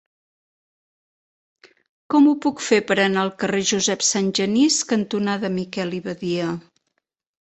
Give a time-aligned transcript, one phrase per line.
[2.13, 6.49] Com ho puc fer per anar al carrer Josep Sangenís cantonada Miquel i Badia?